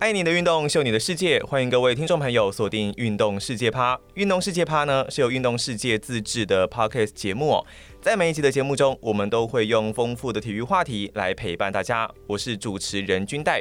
[0.00, 3.96] 爱你的运动，秀你的世界，欢迎各位听众朋友锁定《运动世界趴》。
[4.14, 7.66] 《运动世界趴》呢是由运动世界自制的 Podcast 节目哦。
[8.00, 12.08] 在每一集的节目中，我们都会用丰富的体育话题来陪伴大家。
[12.28, 13.60] 我是主持人君代。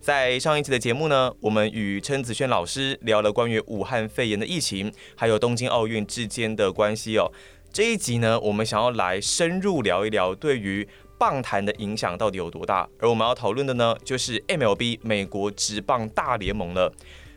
[0.00, 7.30] 在上一集的节目呢，我们与陈子轩老师聊了关于武汉肺炎的疫情，还有东京奥运之间的关系哦。
[7.70, 10.88] 这一集呢，我们想要来深入聊一聊对于
[11.24, 12.86] 棒坛的影响到底有多大？
[12.98, 16.92] 而我们要讨论的呢，就是 MLB 美国职棒大联盟了。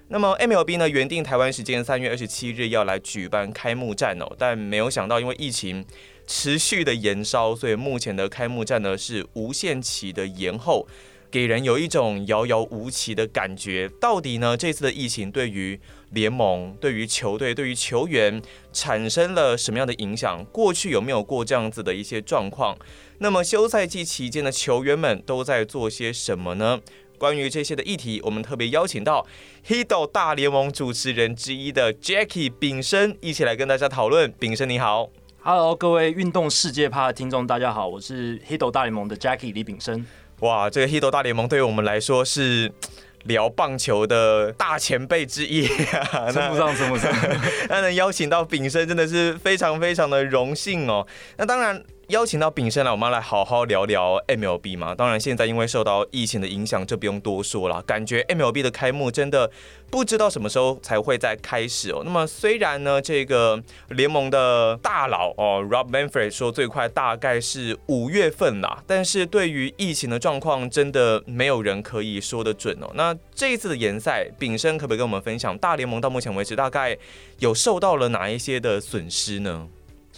[0.09, 5.85] 那么 MLB 呢，原定台湾时间三月二十七日要来举办开幕战哦，但没有想到因为疫情
[6.25, 10.85] 持续的延烧，所以目前的开幕战呢是无限期的延后。
[11.29, 13.89] 给人有一种遥遥无期的感觉。
[13.99, 14.55] 到底呢？
[14.55, 15.79] 这次的疫情对于
[16.11, 18.41] 联盟、对于球队、对于球员
[18.71, 20.43] 产生了什么样的影响？
[20.45, 22.77] 过去有没有过这样子的一些状况？
[23.19, 26.79] 那么休赛季期间的球员们都在做些什么呢？
[27.17, 29.25] 关于这些的议题，我们特别邀请到
[29.67, 34.31] 《Hito 大联盟》主持人之一的 Jackie 丙生一起来跟大家讨论。
[34.39, 35.09] 丙生你好
[35.41, 40.05] ，Hello，各位运动世界趴的听众，大家好，我是《Hito 大联盟》的 Jackie 李丙生。
[40.41, 42.71] 哇，这个《Hito 大联盟》对于我们来说是
[43.25, 45.67] 聊棒球的大前辈之一，
[46.31, 47.11] 称不上，称不上。
[47.69, 51.05] 那能邀请到炳生，真的是非常非常的荣幸哦。
[51.37, 51.83] 那当然。
[52.07, 54.95] 邀请到炳生来，我们来好好聊聊 MLB 嘛。
[54.95, 57.81] 当然，现在因为受到疫情的影响，就不用多说了。
[57.81, 59.51] 感觉 MLB 的开幕真的
[59.91, 62.03] 不知道什么时候才会再开始哦。
[62.05, 72.89] 那么，虽然呢，这个联盟的大佬哦，Rob Manfred 说最快大概是五月份啦，但是对于疫情的状况，真的没有人可以说得准哦。
[72.95, 76.97] 那这一次的延赛，炳生可不可以跟我们分享，大联盟到目前为止大概
[77.39, 79.67] 有受到了哪一些的损失呢？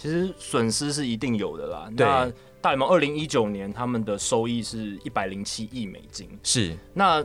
[0.00, 1.90] 其实损失是一定有的啦。
[1.94, 2.24] 那
[2.58, 6.26] 大联盟二零一九年他们的收益是一百零七亿美金。
[6.42, 6.74] 是。
[6.94, 7.22] 那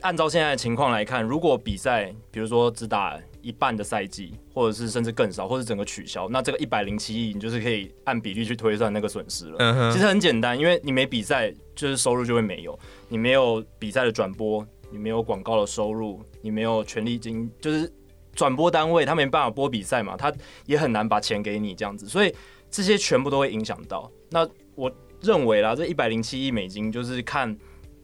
[0.00, 9.56] 按照现在的情况来看，如果比赛比如说只打一半的赛季，或者是甚至更少，或者整个取消，那这个一百零七亿你就是可以按比例去推算那个损失了。
[9.58, 9.92] 嗯哼。
[9.92, 12.78] 其实很简单，因为你没比赛，就是收入就会没有。
[13.06, 17.92] 你没有比赛的转播，你没有广告的收入，你没有权利金，就是。
[18.34, 20.32] 转播单位他没办法播比赛嘛，他
[20.66, 22.34] 也很难把钱给你这样子，所以
[22.70, 24.10] 这些全部都会影响到。
[24.30, 24.90] 那我
[25.20, 27.56] 认为啦，这一百零七亿美金就是看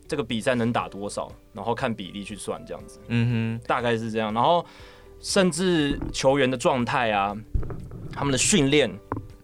[0.07, 3.01] 这个比赛能打多少，然后看比例去算这样子。
[3.09, 4.33] 嗯哼，大概是这样。
[4.33, 4.65] 然后
[5.21, 7.37] 甚至球员的状态啊，
[8.13, 8.91] 他们的训练，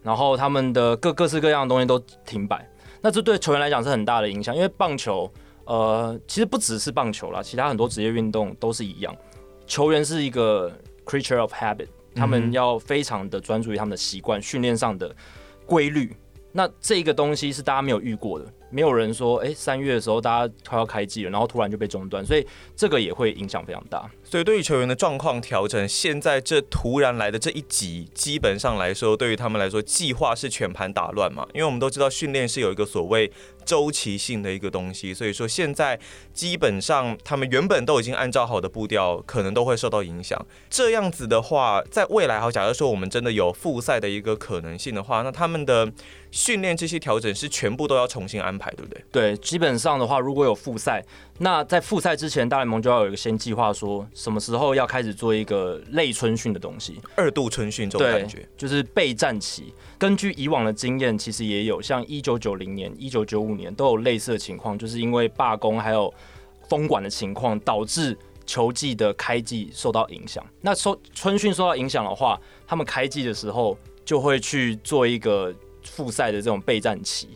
[0.03, 2.67] 然后他们的各各式各样的东西都停摆。
[3.03, 5.31] 那这对球员来讲是很大的影响，因为棒球，
[5.65, 9.15] 呃，其实不只是棒球啦，其他很多职业运动都是一样。
[9.67, 10.73] 球员是一个
[11.05, 15.15] creature of habit，他们要非常的专注于他们的习惯、训练上的
[15.67, 16.15] 规律。
[16.53, 24.11] 那这个东西是大家没有遇过的，没有人说，哎，三月的时候大家快要开季了，然后突然就被中断，所以这个也会影响非常大。
[24.29, 31.47] 所以对于球员的状况调整，现在这突然来的这一集，基本上来说，对于他们来说，计划是全盘打乱嘛？
[31.55, 33.31] 因为我们都知道训练是有一个所谓
[33.65, 35.99] 周期性的一个东西，所以说现在
[36.33, 40.45] 基本上他们原本都已经按照好的步调，可能都会受到影响。
[40.69, 45.91] 这样子的话，在未来，好，假如说我们真的有复赛的一个可能性的话，那他们的
[46.33, 49.05] 训练这些调整是全部都要重新安排，对不对？
[49.13, 51.05] 对，基本上的话，如果有复赛，
[51.39, 59.73] 那在复赛之前，大联盟就要有一个先计划，说什么时候要开始做一个类春训的东西，二度春训这种感觉，就是备战期。
[59.99, 66.13] 根据以往的经验，其实也有像一九九零年、一九九五年都有类似的情况，就是因为罢工还有
[66.69, 70.45] 封馆的情况，导致球季的开季受到影响。
[70.61, 75.55] 那受春训受到影响的话，他们开季的时候就会去做一个。
[75.89, 77.29] 复赛的这种备战期，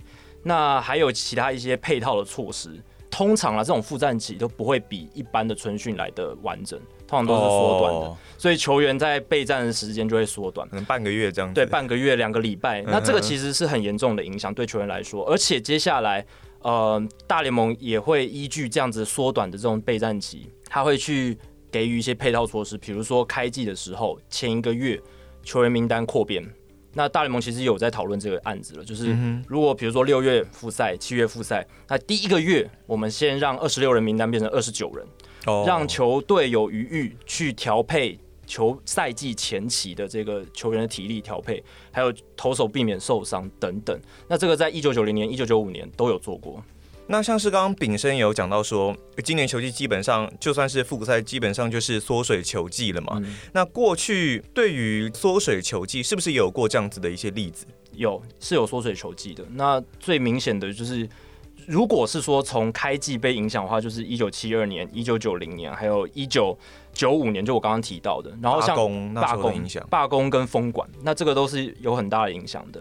[0.42, 2.82] 那还有其他一些配套的措施。
[3.10, 6.78] 通常啊，这种复战期都不会比一般的春训来的完整，
[7.08, 8.06] 通常都是缩短的。
[8.06, 8.16] Oh.
[8.38, 11.54] 所以球员在备战的时间就会缩短，可能半个月这样子。
[11.54, 12.82] 对，半个月、两个礼拜。
[12.82, 15.24] 那这个其实是很严重的影响，对球员来说。
[15.26, 16.24] 而且接下来，
[16.60, 21.36] 呃，大联盟也会依据这样子缩短的这种备战期，他会去
[21.70, 25.00] 给予一些配套措施，比如说开季的时候前一个月
[25.42, 26.42] 球员名单扩编。
[26.94, 29.16] 那大联盟其实有在讨论这个案子了，就是
[29.46, 35.06] 如果比如说六月复赛、七月复赛，那第一个月我们先让二十六人名单变成二十九人，
[35.64, 44.00] 让球队有余裕去调配球赛季前期的这个球员的体力调配，还有投手避免受伤等等。
[44.26, 46.60] 那这个在一九九零年、一九九五年都有做过。
[47.10, 53.14] 那像是刚刚炳生也有讲到说，今年球季基本上就算是复赛，基本上就是缩水球季了嘛。
[53.16, 57.66] 嗯、那过去对于缩水球季，是不是也有过这样子的一些例子？
[57.94, 59.44] 有，是有缩水球季的。
[59.54, 61.08] 那最明显的就是
[61.66, 66.56] 如果是说从开季被影响的话，就是一九七二年、一九九零年，还有一九
[66.92, 68.30] 九五年，就我刚刚提到的。
[68.40, 72.80] 然后像罢工、罢工影响、罢工跟封管，那这个都是有很大的影响的。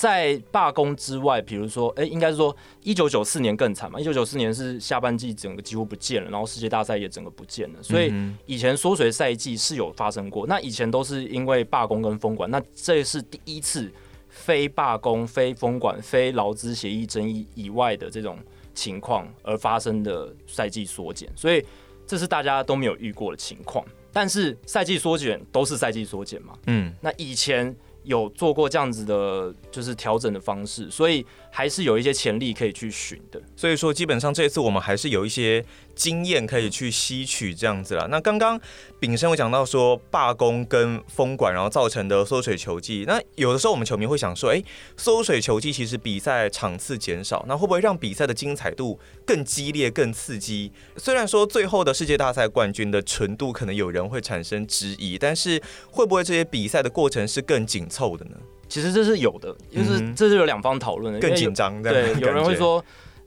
[0.00, 4.00] 在罢工之外，比如说，哎、欸，应该是说一九九四年更惨嘛。
[4.00, 7.82] 一九九四年是下半季整个几乎不见了，然后世界大赛也整个不见了。
[7.82, 8.10] 所以
[8.46, 13.92] 以前缩水赛季是有发生过，那以前都是因为罢工跟封管，那这是第一次。
[14.32, 18.38] 非罢工、非封管、非劳资协议争议以外的这种
[18.72, 21.60] 情况而发生的赛季缩减，所以
[22.06, 23.84] 这是大家都没有遇过的情况。
[24.12, 26.56] 但是赛季缩减都是赛季缩减嘛？
[26.68, 33.40] 嗯，那以前有做过这样子的，就是调整的方式，所以还是有一些潜力可以去寻的。
[33.56, 35.64] 所以说，基本上这一次我们还是有一些。
[35.92, 38.06] 经验可以去吸取这样子啦。
[38.08, 38.58] 那刚刚
[38.98, 43.04] 炳生有讲到说罢工跟封馆，然后造成的缩水球季。
[43.06, 44.62] 那有的时候我们球迷会想说，哎，
[44.96, 50.72] 缩水球季其实比赛场次减少，那会不会让比赛的精彩度更激烈、更刺激？
[50.96, 58.38] 虽然说最后的世界大赛冠军的纯度可能有人会产生质疑，但是会不会这些比赛的过程是更紧凑的呢？
[58.70, 61.82] 其实这是有的，就是这是有两方讨论的，更紧张。
[61.82, 62.82] 对，有人会说。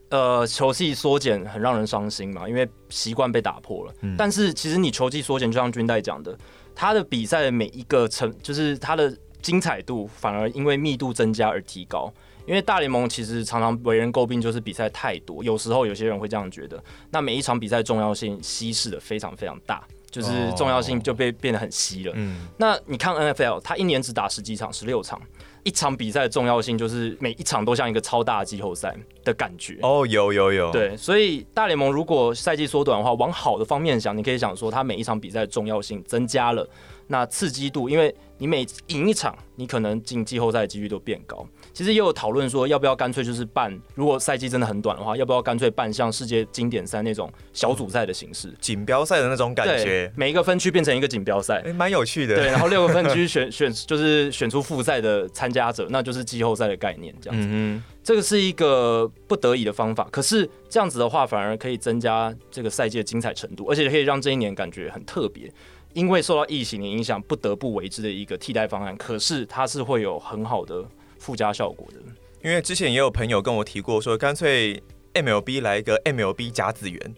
[0.10, 3.94] 呃，球季缩减很让人伤心嘛，因为习惯被打破了。
[4.02, 6.38] 嗯、但是其实你球季缩减，就像军代讲的，
[6.76, 9.12] 他的比赛的每一个成，就是他的
[9.42, 12.14] 精彩度反而因为密度增加而提高。
[12.46, 16.80] 因为大联盟其实常常为人诟病，就是比赛太多，有时候有些人会这样觉得。
[17.10, 19.84] 那每一场比赛重要性稀释的非常非常大，
[20.14, 22.14] 就是重要性就被变得很稀了。
[22.16, 25.20] 嗯、那你看 NFL，他一年只打十几场，十六场。
[25.64, 28.94] 一场比赛的重要性就是每一场都像一个超大的季后赛
[29.24, 36.70] 的感觉哦，有有有，对，所以大联盟如果赛季缩短的话，往好的方面想，你可以想说，它每一场比赛的重要性增加了，
[37.08, 41.48] 那刺激度，因为你每赢一场，你可能进季后赛的几率都变高。
[41.74, 52.36] 其实也有讨论说，要不要干脆就是办，如果赛季真的很短的话，要不要干脆办像世界经典赛那种小组赛的形式，锦标赛的那种感觉，每一个分区变成一个锦标赛，哎，蛮有趣的。
[52.38, 57.48] 对，然后六个分区选选就是选出复赛的参加者，那就是季后赛的概念，这样子。
[57.50, 65.52] 嗯，这个是一个不得已的方法，可是这样子的话，反而可以增加这个赛季的精彩程度，而且可以让这一年感觉很特别，
[65.94, 68.96] 因为受到疫情的影响，不得不为之的一个替代方案。
[68.96, 70.86] 可是它是会有很好的。
[71.24, 72.00] 附加效果的，
[72.44, 74.84] 因为之前也有朋友跟我提过，说干脆
[75.14, 77.16] MLB 来一个 MLB 甲子园，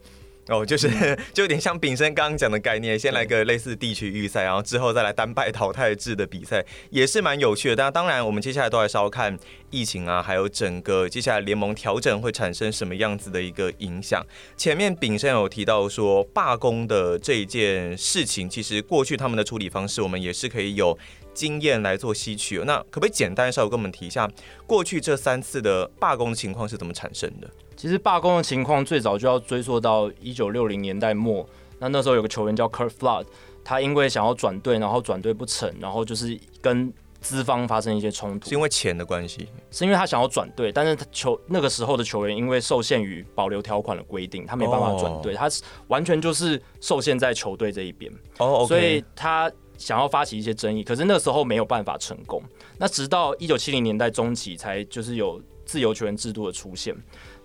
[0.47, 0.87] 哦，就是
[1.33, 7.75] 就有点像炳生刚刚讲的概念，先来个类似地区预赛，然后之后再来单败淘汰制的比赛，也是蛮有趣的。
[7.75, 9.35] 但当然，我们接下来都还是要看
[9.71, 14.23] 疫情啊，还有整个接下来联盟调整会产生什么样子的一个影响。
[14.55, 20.97] 前面炳生有提到说罢工的这一件事情，其实过去他们的处理方式，我们也是可以有。
[21.35, 24.25] 经验来做吸取，那可不可以简单稍微跟我们提一下
[24.65, 27.51] 过去这三次的罢工的情况是怎么产生的？
[27.85, 31.47] 其实罢工的情况最早就要追溯到一九六零年代末，
[31.77, 33.27] 那那时候有个球员叫 Curt Flood，
[33.63, 36.91] 他因为想要转队，然后转队不成，然后就是跟
[37.21, 45.39] 资方发生一些冲突，是因为钱的关系，是因为他想要转队，但是他球那个时候的球员因为受限于保留条款的规定，他没办法转队，oh.
[45.41, 48.67] 他是完全就是受限在球队这一边，哦，oh.
[48.67, 49.51] 所以他。
[49.77, 52.41] 想要发起一些争议，可是那时候没有办法成功。
[52.77, 56.95] 那直到一九七零年代中期，才就是有自由球员制度的出现。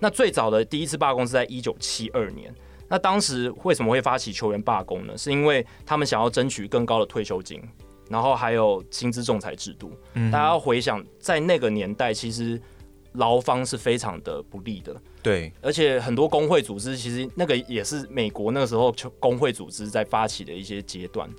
[0.00, 2.52] 那最早的第一次罢工是在一九七二年。
[2.88, 5.16] 那当时为什么会发起球员罢工呢？
[5.16, 7.62] 是因为他们想要争取更高的退休金，
[8.08, 9.92] 然后还有薪资仲裁制度。
[10.14, 12.60] 嗯、大家要回想，在那个年代，其实
[13.12, 14.96] 劳方是非常的不利的。
[15.22, 21.30] 对，而且很多工会组织，其实那个也是美国那个时候球工会组织在发起的一些阶段。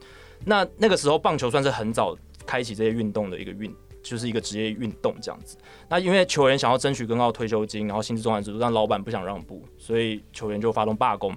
[0.46, 5.58] 那那个时候，棒球算是很早开启这些运动的一个运，就是一个职业运动这样子。
[5.90, 11.36] 那因为球员想要争取更高的退休金，然后薪资仲裁制度，但老板不想让步，所以球员就发动罢工。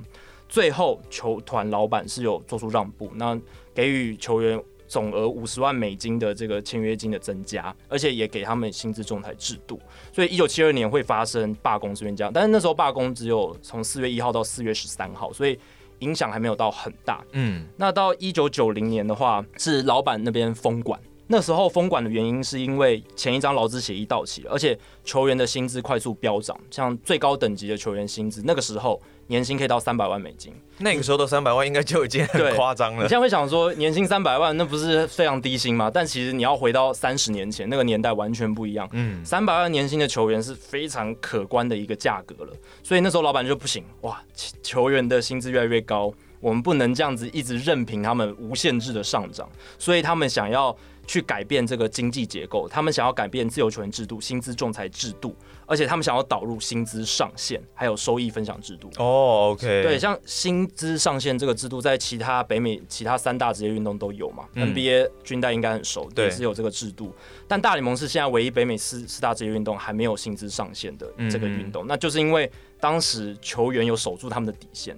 [0.48, 3.38] 最后，球团老板是有做出让步，那
[3.74, 9.80] 给予球员总额五十万美金的这个签约金的增加，而且也给他们薪资仲裁制度。
[10.12, 15.58] 所以，一九七二年会发生罢工是因为这样，但是那时候罢工只有从四月一号到四月十三号，所以。
[16.00, 21.00] 影响还没有到很大，嗯，那到一九九零年的话，是老板那边封馆。
[21.26, 29.00] 那时候封管的原因是因为前一张劳资协议到期了，而且球员的薪资快速飙涨，像最高等级的球员薪资，那个时候。
[29.26, 33.04] 年薪可以到三百万美金，那个时候的三百万应该就已经很夸张了。
[33.04, 35.90] 你现在会想说年薪三百万，那不是非常低薪吗？
[35.90, 38.86] 但其实你要回到三十年前那个年代，完全不一样。
[38.92, 42.52] 嗯，三百万年薪的球员是非常可观的一个价格了。
[42.82, 44.22] 所以那时候老板就不行，哇，
[44.62, 46.12] 球员的薪资越来越高，
[46.44, 49.48] 我们不能这样子一直任凭他们无限制的上涨，
[49.78, 55.34] 所以他们想要去改变这个经济结构，他们想要改变自由球员制度、薪资仲裁制度，
[55.64, 58.90] 而且他们想要导入薪资上限，还有收益分享制度。
[58.98, 64.44] 哦，OK，对，像薪资上限这个制度，在其他北美其他三大职业运动都有嘛。
[64.52, 67.10] 嗯、NBA 军代应该很熟，对，也是有这个制度。
[67.48, 74.94] 但大联盟是现在唯一北美四四大职业运动还没有薪资上限的这个运动，嗯、那就是因为当时球员有守住他们的底线。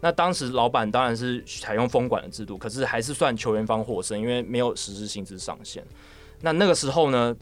[0.00, 5.82] 那当时老板当然是采用封管的制度，可是还是算球员方获胜，因为没有实施薪资上限。
[6.42, 7.34] 那那个时候呢，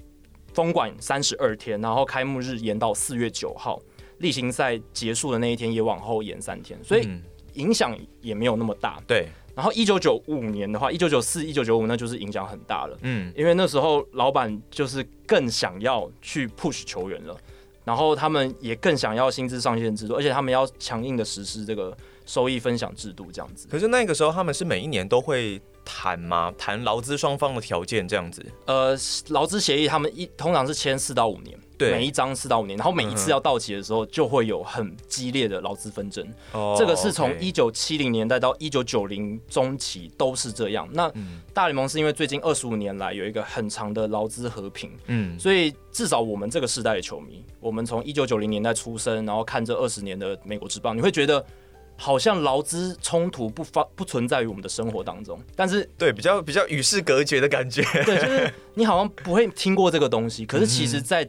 [0.52, 3.82] 封管三十二天，然后开幕日延到四月九号，
[4.18, 7.08] 例行赛结束的那一天也往后延三天，所以
[7.54, 9.02] 影响也没有那么大。
[9.06, 9.28] 对。
[9.56, 12.96] 然后一九九五年的话，一九九四、一九九五那就是影响很大了。
[13.02, 17.36] 嗯，因为那时候老板就是更想要去 push 球员了，
[17.84, 21.96] 然后他们也更想要薪资上限制度，而且他们要强硬的实施这个。
[22.26, 26.52] 收益分享制度这样子，可是那个时候他们是每一年都会谈吗？
[26.56, 28.44] 谈劳资双方的条件这样子？
[28.64, 28.96] 呃，
[29.28, 36.26] 劳资协议他们一通常是签四到五年，对，每一张四到五年，然后每一次要到期的时候就会有很激烈的劳资纷争。
[36.52, 40.88] 哦，这个是从一九七零年代到一九九零中期都是这样。
[40.90, 41.12] 那
[41.52, 51.44] 大联盟是因为最近二十五年来有一个很长的劳资和平，嗯，所以至少我们这个时代的球迷，我们从一九九零年代出生，然后看这二十年的美国职棒，你会觉得。
[51.96, 60.44] 好像劳资冲突不发不存在于我们的生活当中，但是对比较比较与世隔绝的感觉，对，就是 你好像不会听过这个东西。
[60.44, 61.26] 可是其实，在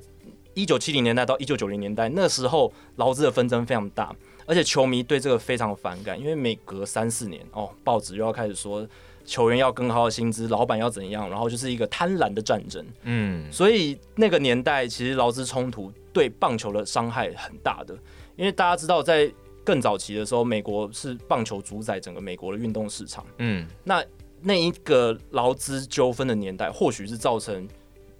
[0.55, 4.13] 一九七零年代到一九九零年代那时候，劳资的纷争非常大，
[4.47, 8.85] 而且球迷对这个非常反感，因为每隔三四年哦，报纸又要开始说
[9.23, 12.83] 球员要更高的薪资，老板要怎样，然后就是一个贪婪的战争。
[13.03, 17.95] 嗯，所以那个年代其实劳资冲突对棒球的伤害很大的，
[18.35, 19.31] 因为大家知道在。
[19.65, 23.25] 更早期的时候，美国是棒球主宰整个美国的运动市场。
[23.39, 24.01] 嗯，那
[24.41, 27.67] 那一个劳资纠纷的年代，或许是造成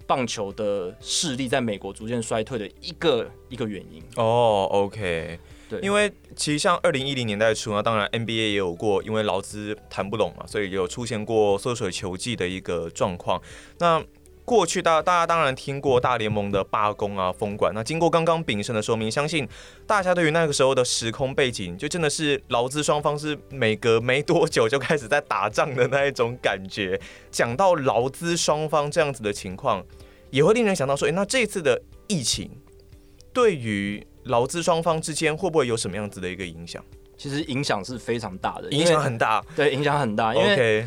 [0.06, 4.02] 棒球的势力在美国逐渐衰退的一个一个原因。
[4.16, 5.38] 哦，OK，
[5.68, 13.40] 对，因为其实像二零一零年代初呢，当然 NBA 也有过，因为劳资谈不拢嘛，所以有出现过缩水球季的一个状况。
[13.78, 14.02] 那
[14.46, 17.74] 过去大大家当然听过大联盟的罢工啊、封管。
[17.74, 19.46] 那经过刚刚炳生的说明，相信
[19.88, 26.98] 大家对于那个时候的时空背景，就真的是劳资双方是每隔没多久就开始在打仗的那一种感觉。
[27.28, 29.84] 讲到劳资双方这样子的情况，
[30.30, 32.48] 也会令人想到说，诶，那这次的疫情
[33.32, 36.80] 对于劳资双方之间会不会有什么样子的一个影响？
[37.16, 40.56] 其实影响是非常大的，影响很大，对，影响很大，因为。
[40.56, 40.86] Okay.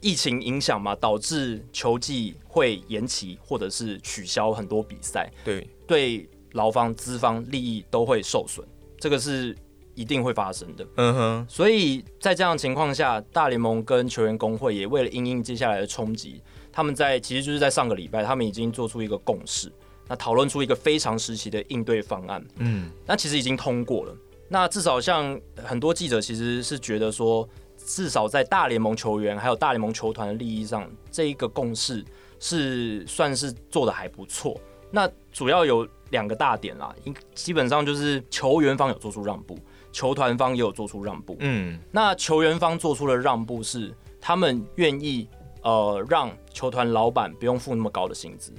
[0.00, 8.66] 疫情影响嘛，导致球季会延期或者是取消很多比赛，对，对劳方资方利益都会受损，
[8.98, 9.54] 这个是
[9.94, 10.86] 一定会发生的。
[10.96, 16.42] 嗯哼，所以在这样的情况下，大联盟跟球员工会也为了应应接下来的冲击，
[16.72, 19.70] 他们在其实就是在上个礼拜，他们已经做出一个共识，
[20.08, 22.42] 那讨论出一个非常时期的应对方案。
[22.56, 24.16] 嗯，那其实已经通过了。
[24.48, 27.46] 那至少像很多记者其实是觉得说。
[27.92, 32.04] 至少在大联盟球员还有大联盟球团的利益上，这一个共识
[32.38, 34.58] 是算是做的还不错。
[34.92, 36.94] 那主要有两个大点啦，
[37.34, 39.58] 基本上就是球员方有做出让步，
[39.90, 41.36] 球团方也有做出让步。
[41.40, 45.26] 嗯，那球员方做出的让步是，他们愿意
[45.62, 48.52] 呃让球团老板不用付那么高的薪资，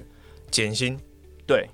[0.50, 0.98] 减薪。
[1.46, 1.66] 对，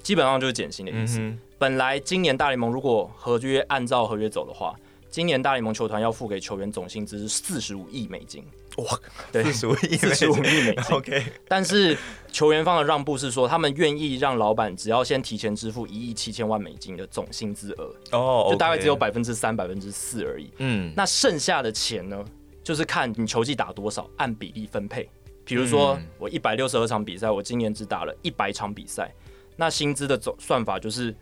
[0.00, 1.18] 基本上就是减薪的意思。
[1.18, 4.76] 嗯、本来今年大联盟如果合约按照合约走的话。
[5.10, 8.44] 今年大联盟球团要付给球员总薪资是四十五亿美金，
[8.76, 9.00] 哇，
[9.32, 10.94] 对，四十五亿，四十五亿美金。
[10.94, 11.98] OK，但是
[12.30, 20.48] 球员方的让步是说，他们愿意让老板只要先提前支付一亿七千万美金的总薪资额，哦，就大概只有百分之三、百分之四而已。
[20.58, 22.24] 嗯，那剩下的钱呢，
[22.62, 25.10] 就是看你球季打多少，按比例分配。
[25.44, 29.12] 比如说我一百六十二场比赛，我今年只打了一百场比赛，
[29.56, 31.12] 那薪资的总算法就是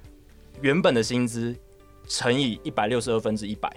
[0.61, 1.57] 原本的薪资。
[2.09, 3.71] 乘以一百六十二分之一百，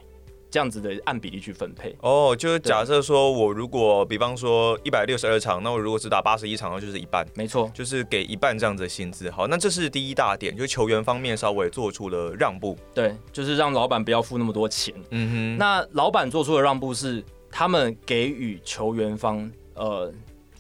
[0.50, 1.96] 这样子的按比例去分配。
[2.02, 7.26] 哦，就是假设说我如果比方说一百六十二场，那我如果只打八十一场，那就是一半。
[7.36, 9.30] 没错，就是给一半这样子的薪资。
[9.30, 12.78] 好，那这是第一大点，就球员方面稍微做出了让步。
[12.94, 14.94] 对，就是让老板不要付那么多钱。
[15.10, 15.58] 嗯哼。
[15.58, 20.12] 那老板做出的让步是，他们给予球员方呃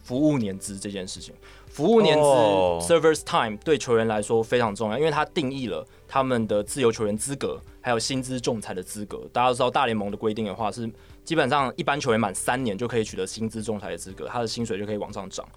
[0.04, 1.34] 服务年资这件事情。
[1.68, 2.84] 服务年资、oh.
[2.84, 9.25] service time 对球员来说非常重要，因为它定义了他们的自由球员资格，还有薪资仲裁的资格。
[9.32, 10.91] 大家都知道大联盟的规定的话是，
[11.24, 15.48] 基本上一般球员满三年就可以取得薪资仲裁的资格，他的薪水就可以往上涨。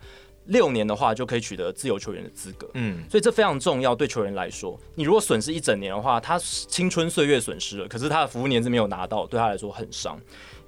[0.44, 2.70] 六年的话就可以取得自由球员的资格。
[2.75, 10.16] 嗯，所以这非常重要，对球员来说，你如果损失一整年的话，他青春岁月损失了，可是他的服务年资没有拿到，对他来说很伤。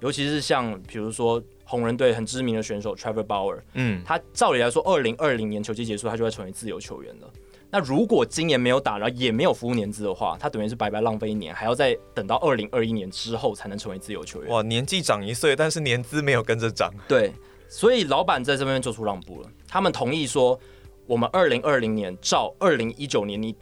[0.00, 7.30] 尤其是像比如说红人队很知名的选手 Trevor Bauer，嗯，他照理来说，二零二零年球季结束，他就会成为自由球员了。
[7.68, 14.50] 那如果今年没有打，然后也没有服务年资的话，他等于是白白浪费一年，还要再等到二零二一年之后才能成为自由球员。
[14.50, 16.90] 哇，年纪长一岁，但是年资没有跟着长。
[17.08, 17.32] 对，
[17.68, 20.58] 所以老板在这边做出让步了，他们同意说，
[21.06, 23.54] 我们二零二零年照二零一九年你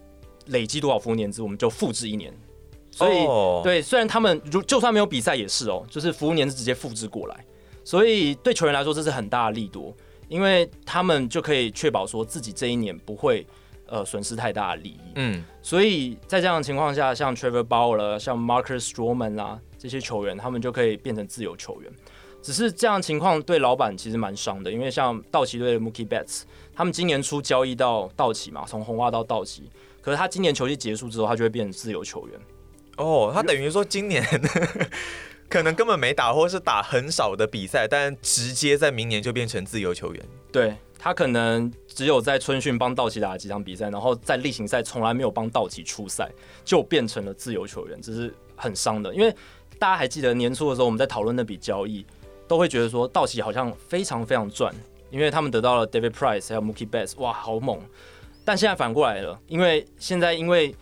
[0.47, 2.33] 累积多少服务年资，我们就复制一年。
[2.91, 3.65] 所以，oh.
[3.65, 7.45] 对，虽然他们如就算没有比赛也是哦，就是服务年资直接复制过来，
[7.83, 9.93] 所以对球员来说这是很大的利多，
[10.29, 13.45] 因为他们就可以确保说自己这一年不会。
[13.95, 15.01] 呃，损失太大的利益。
[15.15, 21.93] 嗯，所以在这样的情况下，像 Trevor Bauer 了，像 Marcus Stroman 啦，这些球员，他们就可以变成自由球员。
[22.43, 26.43] 只是这样的情况对老板其实蛮伤的，因为像道奇队的 Mookie Betts，
[26.75, 29.71] 他们今年初交易到道奇嘛，从红袜到道奇，
[30.01, 32.41] 可是他今年球季结束之后，他就会变成自由球员。
[32.97, 34.25] 哦，他等于说今年
[35.49, 40.25] 可能根本没打，或是打很少的比赛，但直接在明年就变成自由球员。
[40.51, 40.75] 对。
[41.05, 46.33] 他可能只有在春训帮道奇打了几场比赛，然后在例行赛从来没有帮道奇出赛，
[46.65, 49.15] 就变成了自由球员，这是很伤的。
[49.15, 49.31] 因为
[49.79, 52.07] 大家还记得年初的时候，我们在讨论那笔交易，
[52.49, 54.75] 都会觉得说道奇好像非常非常赚，
[55.11, 57.79] 因为他们得到了 David Price 还有 Mookie Betts，哇，好猛！
[58.43, 60.75] 但现在反过来了，因为现在因为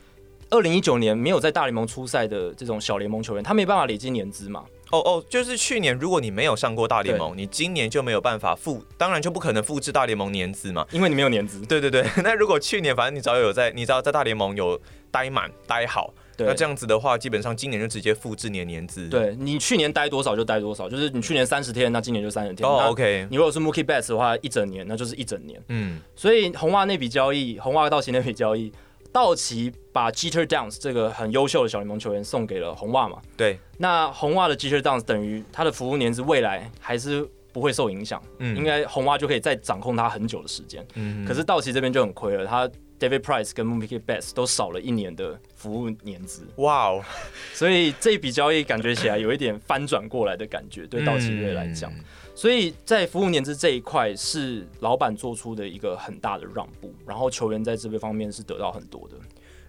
[0.51, 4.65] 二零一九年没有在大联盟出赛的这种小联盟球员，他没办法累积年资嘛。
[4.93, 11.61] 哦哦，就是去年如果你没有上过大联盟，你今年就没有办法复，当然就不可能复制大联盟年资嘛，因为你没有年资。
[11.67, 14.79] 对对 对， 那如果去年反正你只要有在，你只要在大联盟有
[15.11, 19.09] 待满待好，那这样子的话，基本上今年就直接复制你的年资。
[19.09, 22.69] 对，你去年待多少就待多少，就是你去年三十天，那今年就三十天。
[22.69, 23.27] 哦，OK。
[23.31, 25.59] 你如果是 Mookie Betts 的话，一整年那就是一整年。
[25.69, 28.71] 嗯，所以红袜那笔交易，红袜道奇那笔交易。
[29.13, 33.21] 道奇把 Jeter Downs 这个很优秀的小联盟球员送给了红袜嘛？
[33.37, 33.59] 对。
[33.79, 40.87] 那红袜的 Jeter Downs 等于他的服务年资未来还是不会受影响，嗯，应该红袜就可以再掌控他很久的时间。
[40.95, 41.25] 嗯。
[41.27, 42.67] 可是道奇这边就很亏了，他
[42.99, 46.47] David Price 跟 Mookie Betts 都少了一年的服务年资。
[46.57, 47.05] 哇哦！
[47.53, 51.93] 所以这笔交易感觉起来有一点翻转过来的感觉，对道奇队来讲。
[51.93, 52.05] 嗯
[52.43, 59.17] 所以在服务年资这一块是老板做出的一个很大的让步，然后球员在这个方面是得到很多的。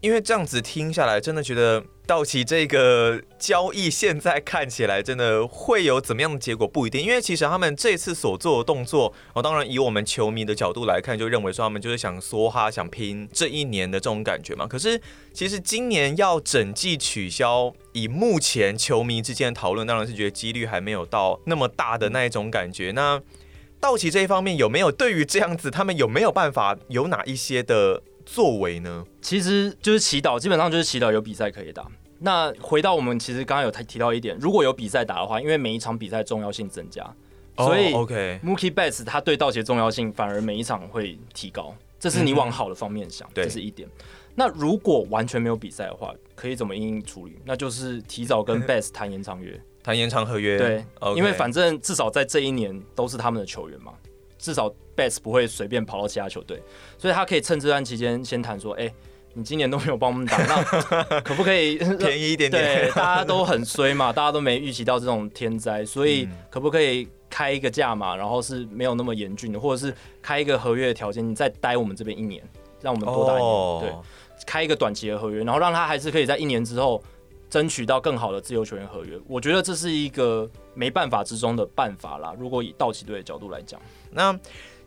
[0.04, 7.02] 因为这样子听下来，真的觉得道奇这个交易现在看起来真的会有怎么样的结果不一定。
[7.02, 14.68] 因为其实他们这次所做的动作，哦，当然以我们球迷的角度来看，就认为说他们就是想梭哈、想拼这一年的这种感觉嘛。
[14.68, 15.00] 可是
[15.32, 22.92] 其实今年要整季取消，以目前球迷之间的讨论，当然是觉得几率还没有到那么大的那一种感觉。
[22.92, 23.22] 那
[23.80, 28.04] 道奇这一方面有没有对于这样子，他们有没有办法有哪一些的？
[28.26, 31.86] 作为呢，其实就是祈祷，基本上就是祈祷有比赛可以打。
[32.20, 37.04] 那回到我们其实刚刚有提提到一点，如果有比赛打的话，因为每一场比赛重要性增加，
[37.58, 43.90] 所以 OK，Mookie Betts 他对道奇的重要性反而每一场会提高，这是你往好的方面想，这是一点。
[44.36, 47.38] 那如果完全没有比赛的话，可以怎么应处理？
[47.44, 50.58] 那就是提早跟 Betts 谈延长约，谈延长合约。
[50.58, 53.94] 对，因为反正至少在这一年都是他们的球员嘛。
[54.44, 56.62] 至少 Betts 不会随便跑到其他球队，
[56.98, 58.94] 所以他可以趁这段期间先谈说：“哎、欸，
[59.34, 72.44] 你今年都没有帮我们打，那 可不可以便宜一点点？”对，大家都很衰嘛，大家都没预期到这种天灾，所以可不可以开一个价嘛，然后是没有那么严峻的，或者是开一个合约的条件，你再待我们这边一年，
[72.82, 73.82] 让我们多打一年，oh.
[73.82, 73.94] 对，
[74.46, 77.02] 开一个短期的合约，然后让他还是可以在一年之后
[77.54, 79.16] 争取到更好的自由球员合约。
[79.28, 82.34] 我觉得这是一个没办法之中的办法啦。
[82.36, 83.80] 如果以道奇队的角度来讲。
[84.10, 84.36] 那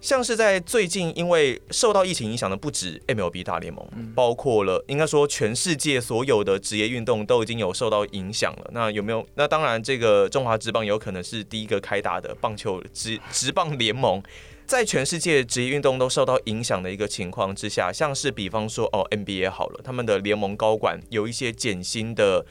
[0.00, 8.68] 像是在最近，因为受到疫情影响的不止 MLB 大联盟，包括了应该说全世界所有的职业运动都已经有受到影响了。
[8.72, 9.24] 那有没有？
[9.36, 14.20] 那当然，这个中华职棒有可能是第一个开打的棒球职职棒联盟，
[14.66, 22.44] 在全世界职业运动都受到影响的一个情况之下，像是比方说哦 NBA 好了，他们的联盟高管有一些减薪的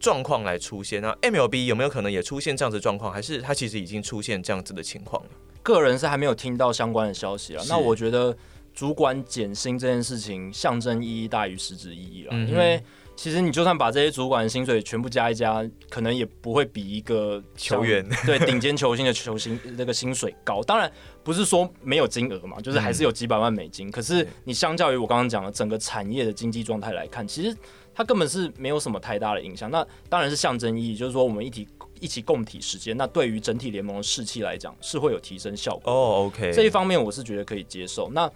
[0.00, 1.00] 状况来出现。
[1.00, 3.12] 那 MLB 有没有可能也出现这样子状况？
[3.12, 5.30] 还是它其实已经出现这样子的情况了？
[5.62, 7.62] 个人是还没有听到相关的消息了。
[7.68, 8.36] 那我觉得
[8.74, 12.34] 主管减薪这件事情象征意义大于实质意义了。
[12.48, 12.82] 因为
[13.20, 20.62] 其实你就算把这些主管的薪水全部加一加，可能也不会比一个球员对顶尖球星的球星那个薪水高。
[20.62, 20.90] 当然
[21.22, 23.90] 不是说没有金额嘛，就是还是有几百万美金。
[23.90, 27.54] 可是你相较于我刚刚讲的整个产业的经济状态来看，其实
[27.94, 29.70] 它根本是没有什么太大的影响。
[29.70, 31.68] 那当然是象征意义，就是说我们一体。
[32.00, 35.92] 一起共体时间，那对于整体联盟的士气来讲是会有提升效果。
[35.92, 38.08] 哦、oh，OK，这一方面我是觉得可以接受。
[38.08, 38.26] 那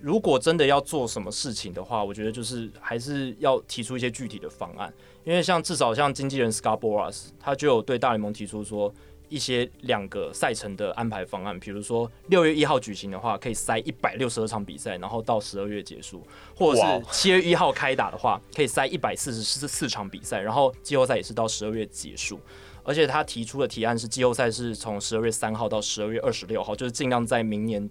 [0.00, 4.92] 如果真的要做什么事情的话，我觉得就是还是要提出一些具体的方案，
[5.24, 8.94] 因为像至少像经纪人 Boras，他就有对大联盟提出说
[9.28, 16.20] 一些两个赛程的安排方案，比如说六月一号举行的话，可以塞一百六十二场比赛，然后到十二月结束；
[16.56, 22.38] 或者是七月一号开打的话，可以塞一百四十四四场比赛，然后季后赛也是到十二月结束。
[22.84, 27.90] 而且他提出的提案是季后赛是从十二月三号到十二月二十六号，就是尽量在明年。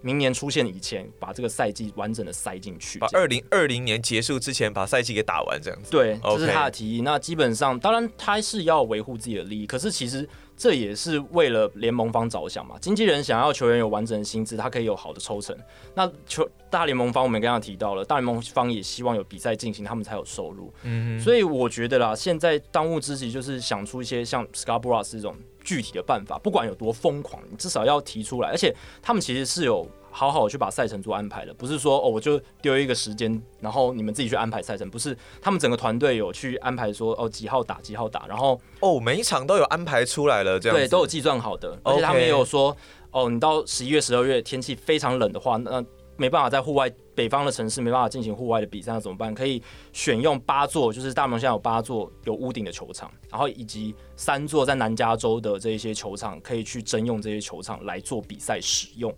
[0.00, 5.90] 明年出现以前，把这个赛季完整的塞进去，把二零二零年结束之前把赛季给打完，这样子。
[5.90, 7.02] 对，这是他的提议。
[7.02, 12.76] 那基本上，当然他是要维护自己的利益，可是其实这也是为了联盟方着想嘛。
[12.80, 15.56] 经纪人想要球员有完整的薪资，他可以有好的抽成。
[15.94, 20.72] 那球大联盟方，我们刚刚提到了，大联盟方也希望有比赛进行，他们才有收入。
[20.84, 25.34] 嗯，所以我觉得啦，现在当务之急就是想出一些像 Boras 这种。
[25.68, 28.48] 具体的办法，不管有多疯狂，你至少要提出来。
[28.48, 34.88] 而且他们其实是有好好去把赛程做安排的，不是说哦，我就丢一个时间，然后你们自己去安排赛程。
[34.88, 41.78] 不是，他们整个团队有去安排说哦，几号打几号打，然后哦，每一场都有安排出来了，这样对，都有计算好的。
[41.84, 42.74] 而且他们也有说
[43.10, 45.84] 哦，你到十一月、十二月天气非常冷的话，那
[46.18, 46.92] 没办法在户外。
[47.14, 49.34] 北方的城市没办法进行户外的比赛，那怎么办？
[49.34, 49.60] 可以
[49.92, 59.12] 选用八座，就是大联盟现在有八座有屋顶的球场，然后以及三座在南加州的这一些球场，可以去征用这些球场来做比赛使用。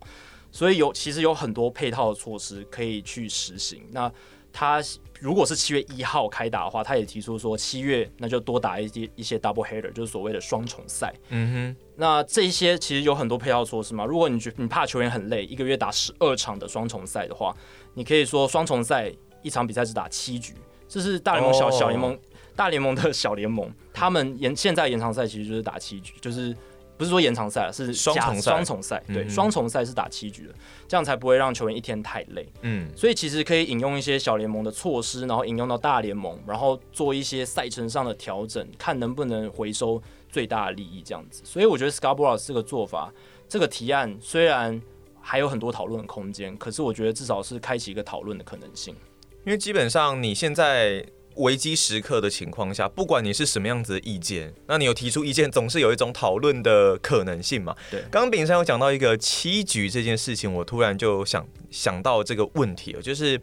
[0.51, 3.87] 所以有其实有很多配套的措施可以去实行。
[3.91, 4.11] 那
[4.53, 4.83] 他
[5.21, 11.15] 如果是七月一号开打的话，他也提出说七月那就多打一些一些 double header，就是所谓的双重赛。
[11.29, 14.05] 嗯哼，那这一些其实有很多配套措施嘛。
[14.05, 17.55] 如果你觉你怕球员很累，一个月打十二场的双重赛的话，
[17.95, 20.55] 你可以说双重赛一场比赛只打七局，
[20.89, 21.79] 这是大联盟小、oh.
[21.79, 22.19] 小联盟
[22.57, 26.57] 大联盟的小联盟，他们延现在延长赛其实就是打七局，就是
[27.01, 30.55] 不是说延长赛是双重赛，双重赛对，双重赛是打七局的，
[30.87, 32.47] 这样才不会让球员一天太累。
[32.61, 41.41] 嗯，所以其实可以引用一些小联盟的措施，然后引用到大联盟，然后做一些赛程上的调整，看能不能回收最大的利益这样子。
[41.43, 43.11] 所以我觉得 Scarborough 这个做法，
[43.49, 44.79] 这个提案虽然。
[45.23, 48.97] 还有很多讨论的空间，可是我觉得至少是开启一个讨论的可能性。
[49.45, 51.05] 因为基本上你现在
[51.41, 57.75] 危机时刻的情况下，不管你是什么样子的意见，那你有提出意见，总是有一种讨论的可能性嘛。
[57.91, 63.41] 对，刚刚炳山有讲到一个七局这件事情，我突然就想想到这个问题了，就是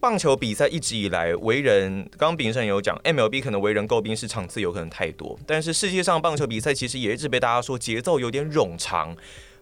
[0.00, 9.16] 棒球比赛一直以来为人，刚刚炳胜有讲，MLB 可能为人诟病是场次有可能太多，但是世界上棒球比赛其实也一直被大家说节奏有点冗长。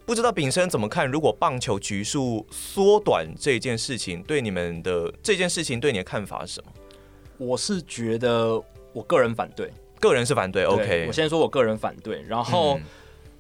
[0.07, 1.07] 不知道炳生怎么看？
[1.07, 6.73] 如果棒球局数缩短这件事情，对你们的这件事情对你的看法是什么？
[7.40, 10.64] 我是觉得我个人反对，个人是反对。
[10.64, 12.79] OK，我先说我个人反对，然后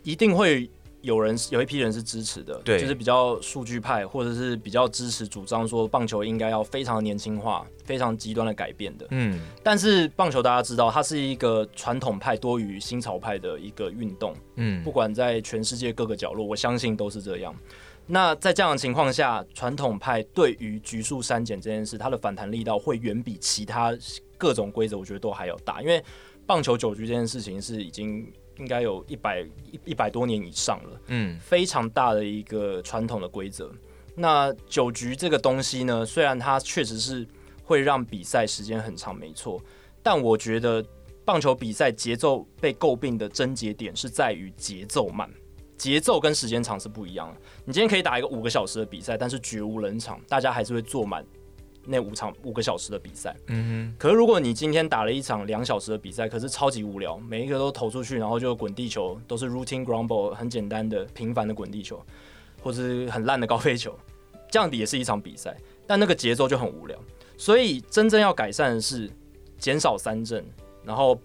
[0.02, 0.68] 一定会。
[1.02, 9.06] 有人有一批人是支持的，对，就是比较数据派，或者是比较支持主张说棒球应该要非常年轻化、非常极端的改变的。
[9.08, 14.34] 嗯，但是棒球大家知道，它是一个传统派多于新潮派的一个运动。
[14.56, 17.56] 嗯，不管在全世界各个角落，我相信都是这样。
[18.10, 23.96] 那在这样的情况下，传统派对于局数删减这件事，它的反弹力道会远比其他
[24.36, 25.80] 各种规则，我觉得都还要大。
[25.80, 26.02] 因为
[26.44, 28.30] 棒球九局这件事情是已经。
[28.58, 33.72] 应该有一百一一百多年以上了，嗯，非常大的一个传统的规则。
[34.14, 37.26] 那九局这个东西呢，虽然它确实是
[37.64, 39.58] 会让比赛时间很长，没错，
[40.02, 40.84] 但我觉得
[41.24, 45.30] 棒球比赛节奏被诟病的症结点是在于节奏慢，
[45.80, 47.40] 节奏跟时间长是不一样的。
[47.64, 51.24] 你今天可以打一个五个小时的比赛，但是绝无冷场，大家还是会坐满。
[51.86, 53.96] 那五场五个小时的比赛，嗯哼。
[53.98, 61.98] 可是如果你今天打了一场两小时的比赛，可是超级无聊，每一个都投出去，然后就滚地球，都是 routine ground ball，很简单的平凡的滚地球，
[62.62, 63.98] 或是很烂的高飞球，
[64.50, 66.98] 这样子也是一场比赛，但那个节奏就很无聊。
[67.38, 69.10] 所以真正要改善的是
[69.58, 70.44] 减少三振，
[70.84, 71.18] 然后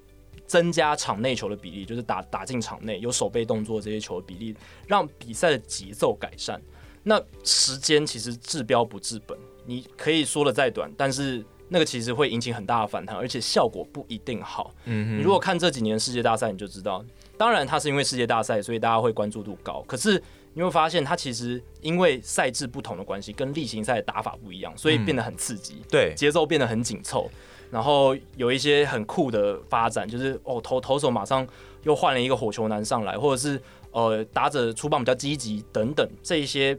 [0.45, 4.55] 增加场内球的比例，就是打打进场内有手背动作这些球的比例，
[4.87, 6.61] 让比赛的节奏改善。
[7.03, 9.37] 那时间其实治标不治本。
[9.67, 14.71] 你可以说的再短，但是那个其实会引起很大的反弹，而且效果不一定好。
[14.85, 17.03] 嗯哼，你如果看这几年世界大赛，你就知道，
[17.37, 19.83] 当然它是因为世界大赛，所以大家会关注度高。
[19.87, 20.21] 可是
[20.53, 25.81] 你会发现，它其实因为赛制不同的关系，跟例行赛的打法不一样，所以变得很刺激。
[25.89, 27.27] 对，节奏变得很紧凑，
[27.71, 31.47] 然后有一些很酷的发展，就是哦投投手马上
[31.83, 36.77] 又换了一个火球男上来，或者是呃打者出棒比较积极等等，这一些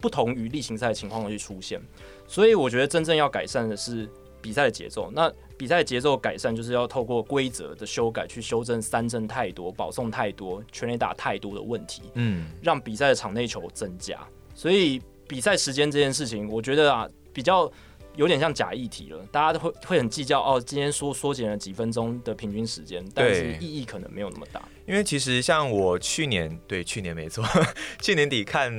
[0.00, 1.80] 不同于例行赛的情况去出现。
[2.26, 4.08] 所以我觉得真正要改善的是
[4.40, 5.10] 比赛的节奏。
[5.12, 14.18] 那比赛节奏改善就是要透过规则的修改去修正三振太多、保送太多、全垒打太多的问题，嗯，让比赛的场内球增加。
[14.54, 17.70] 所以比赛时间这件事情，我觉得啊，比较
[18.16, 24.60] 有点像假议题了，大家都会会很计较哦，今天缩缩减了几分钟的平均时间，但是意义可能没有那么大。
[24.86, 27.44] 因为其实像我去年，对，去年没错，
[28.02, 28.72] 去年底看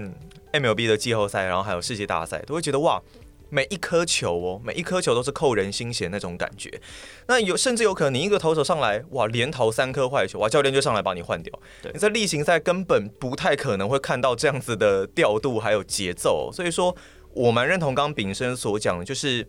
[0.51, 3.01] MLB 的季后赛，然后还有世界大赛，都会觉得哇。
[3.49, 6.81] 每一颗球哦，每一颗球都是扣人心弦那种感觉。
[7.27, 11.53] 那有甚至有可能，你一个投手上来，哇，连投三颗坏球，哇，教练就上来把你换掉。
[11.79, 16.49] 对，你在例行赛根本不太可能会看到这样子的调度还有节奏。
[16.51, 16.95] 所以说，
[17.33, 19.47] 我蛮认同刚炳生所讲的，就是。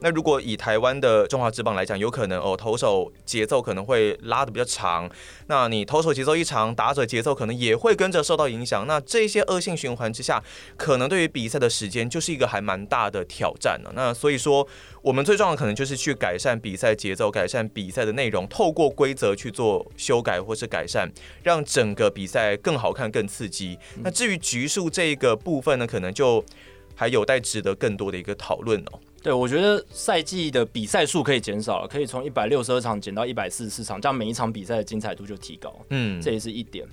[0.00, 5.08] 那如果以台湾的中华职棒来讲，有可能哦，投手节奏可能会拉得比较长。
[5.46, 8.86] 那你投手节奏一长，打者节奏可能也会跟着受到影响。
[8.86, 10.42] 那这些恶性循环之下，
[10.76, 13.90] 可能对于比赛的时间就是一个还蛮大的挑战呢。
[13.94, 14.66] 那所以说，
[15.00, 21.10] 我们最重要的可能就是去改善比赛节奏，改善比赛的内容，透过规则去做修改或是改善，
[21.44, 23.78] 让整个比赛更好看、更刺激。
[24.02, 26.44] 那至于局数这个部分呢，可能就
[26.94, 29.00] 还有待值得更多的一个讨论哦。
[29.22, 35.74] 对，我觉得赛季的比赛数可以减少了，可以从一百六十二场减到一百四十四场，这样每一场比赛的精彩度就提高。
[35.88, 36.86] 嗯，这也是一点。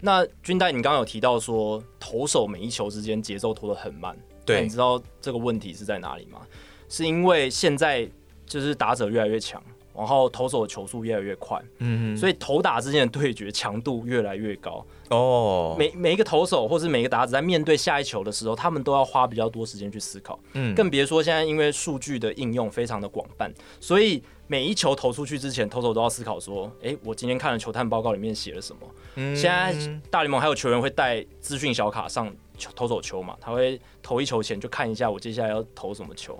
[0.00, 6.40] 那军代，你刚刚有提到说投手每一球之间节奏拖得很慢，对，你知道这个问题是在哪里吗？
[6.88, 8.08] 是因为现在
[8.46, 9.62] 就是打者越来越强。
[9.98, 15.74] 然后投手的球速越来越快，嗯，所以投打之间的对决强度越来越高哦。
[15.76, 28.80] 每每一个投手或是每一个打者在面对下一球的时候，他们都要花比较多时间去思考，嗯，更别说现在因为数据的应用非常的广泛，所以每一球投出去之前，投手都要思考说，哎，我今天看了球探报告里面写了什么？
[29.16, 29.74] 嗯，现在
[30.08, 32.32] 大联盟还有球员会带资讯小卡上
[32.76, 33.36] 投手球嘛？
[33.40, 36.38] 他会投一球前就看一下我接下来要投什么球。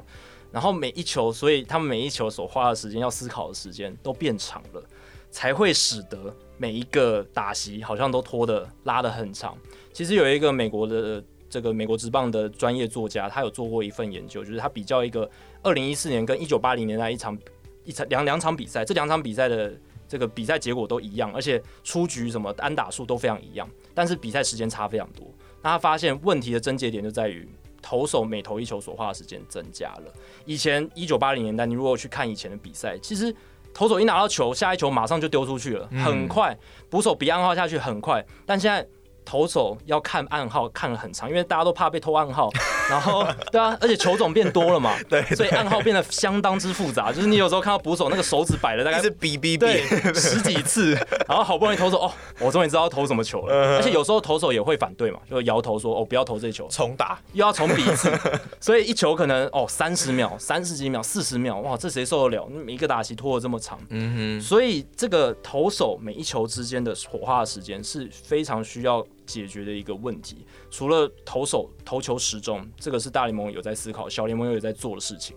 [0.50, 4.82] 然后每一球，所以他们每一球所花的时间、要思考的时间都变长了，
[5.30, 9.56] 才会使得每一个打席好像都拖得拉得很长。
[9.92, 15.30] 其实有一个美国的这个美国职棒的专业作家，他有做过一份研究，就是他比较一个
[15.62, 17.38] 二零一四年跟一九八零年代一场
[17.84, 19.72] 一场两两场比赛，这两场比赛的
[20.08, 25.26] 这个比赛结果都一样，而且出局什么安打数都非常一样，但是比赛时间差非常多。
[25.62, 27.46] 那他发现问题的症结点就在于。
[27.80, 30.12] 投手每投一球所花的时间增加了。
[30.44, 33.34] 以前一九八零年代，你如果去看以前的比赛，其实
[33.72, 36.56] 投手一拿到球，下一球马上就丢出去了，很快，
[36.90, 38.24] 捕手比暗号下去很快。
[38.44, 38.86] 但现在
[39.28, 42.48] 投手要看暗号看了很长，因为大家都怕被偷暗号。
[42.88, 47.12] 然后， 对啊，而且球种变多了嘛， 对，所以暗号变得相当之复杂。
[47.12, 50.94] 就是你有时候看到捕手那个手指摆了大概是哔哔哔十几次，
[51.28, 53.76] 然后好不容易投手哦，我终于知道投什么球了。
[53.76, 58.10] 而且有时候投手也会反对嘛，就摇头说哦不要投这球，重打又要重比一次。
[58.58, 62.46] 所以一球可能哦三十秒、三十几秒、四十秒，哇，这谁受得了？
[62.46, 64.40] 每一个打席拖了这么长，嗯哼。
[64.40, 70.44] 所以这个投手每一球之间的火花的时间是非常需要解决的一个问题。
[70.68, 72.66] 除了投手投球时钟。
[72.80, 75.36] 这个是大联盟有在思考，小联盟又有在做的事情。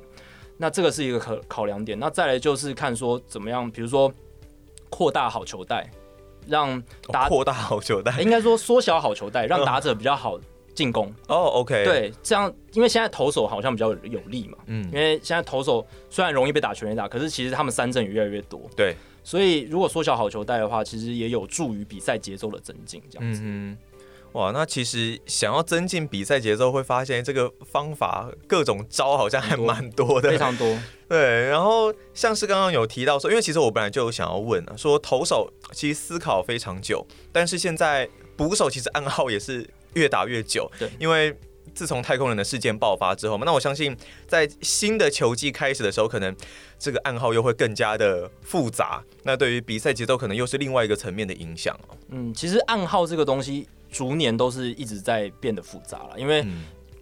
[0.57, 1.99] 那这个是一个考考量点。
[1.99, 4.09] 那再来就是看说怎么样，比如说
[4.89, 5.89] 扩大好球带，
[6.47, 10.39] 让打扩大好球带，应该说缩小好球带，让打者比较好
[10.73, 11.13] 进攻。
[11.27, 23.41] 哦，OK，对，这样因为现在投手好像比较有利嘛，嗯，因为现在投手虽然容易被打全垒打，可是其实他们三振也越来越多，对，所以如果缩小好球带的话，其实也有助于比赛节奏的增进，这样子。
[23.43, 23.77] 嗯
[24.33, 30.79] 哇，那其实想要增进比赛节奏，会发现这个方法各种招好像还蛮多的，非常多。
[31.09, 38.07] 对，然后像是刚刚有提到说，因为其实我本来就有想要问啊，说投手其实思考非常久，但是现在
[38.37, 40.71] 捕手其实暗号也是越打越久。
[40.79, 41.37] 对，因为
[41.73, 43.95] 自从太空人的事件爆发之后嘛，那我相信
[44.27, 46.35] 在新的球季开始的时候，可能
[46.77, 49.03] 这个暗号又会更加的复杂。
[49.23, 51.97] 那对于比赛节奏，可能又是另外一个层面的影响哦。
[52.09, 53.67] 嗯，其实暗号这个东西。
[53.91, 56.47] 逐年都是一直在变得复杂了，因为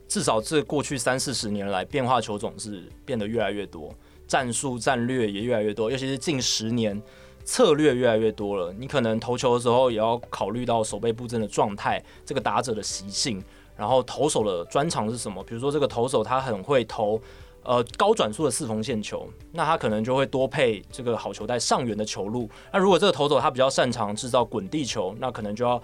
[0.07, 3.93] 至少这过去三四十年来，变化球种是变得越来越多，
[4.27, 6.99] 战术战略也越来越多，尤其是近十年
[7.45, 8.73] 策略越来越多了。
[8.73, 13.39] 你可能投球的时候也要考虑到守备布阵的状态，这个打者的习性，
[13.79, 15.41] 然后投手的专长是什么？
[15.45, 17.19] 比如说这个投手他很会投
[17.63, 22.49] 呃高转速的四缝线球，那他可能就会多配这个好球带上缘的球路。
[22.73, 25.81] 那如果这个投手他比较擅长制造滚地球，那可能就要。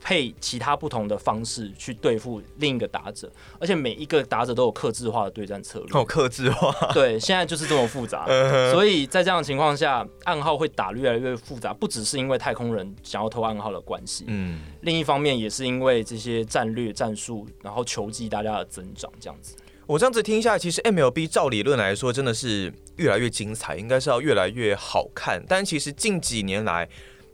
[0.00, 5.88] 配其他不同的方式去对付另一个打者，而且每一个打者都有克制化的对战策略。
[5.92, 6.72] 哦，克制化。
[6.92, 8.26] 对，现在就是这么复杂。
[8.72, 19.56] 所以在这样的情况下，暗号会打越来越复杂，不只是因为太空人想要偷暗号的关系，嗯，另一方面也是因为这些战略战术，然后球技大家的增长这样子。
[19.86, 25.40] 我这样子听下来，其实 MLB 照理论来说真的是越来越精彩，应该是要越来越好看。
[25.46, 26.88] 但其实近几年来，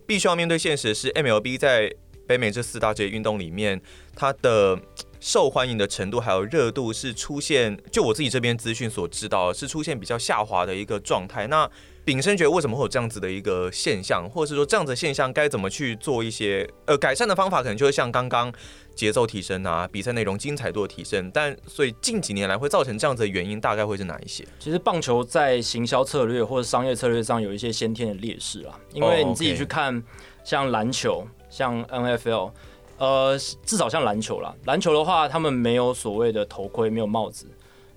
[0.06, 1.90] 必须要面对现实的是，MLB 在
[2.26, 3.80] 北美这四大职业运动里面，
[4.14, 4.78] 它的
[5.20, 11.46] 受欢迎的程度还有热度是出现，就我自己这边资讯所知道，是出现比较下滑的一个状态。
[11.46, 11.68] 那
[12.04, 18.52] 秉生觉得为什么会有这样子的一个现象，或者是说这样子的现象该怎么去做一些呃改善的方法，可能就会像刚刚
[18.96, 21.30] 节奏提升啊，比赛内容精彩度的提升。
[21.32, 24.44] 但所以近几年来会造成这样子的原因，大概会是哪一些？
[24.58, 30.02] 其实棒球在行销策略或者商业策略上有一些先天的劣势啊，因为你自己去看
[30.42, 32.50] 像篮球，像 NFL，
[32.98, 37.46] 呃，至少像篮球啦，篮球的话，他们没有所谓的头盔，没有帽子，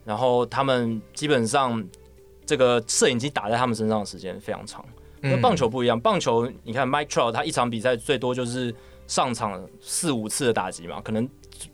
[0.03, 1.83] 然后他们基本上。
[2.47, 4.85] 这个摄影机打在他们身上的时间非常长，
[5.19, 5.99] 那棒球不一样。
[5.99, 8.71] 棒球你看，Mike Trout 他一场比赛最多就是
[9.07, 11.27] 上场四五次的打击嘛，可能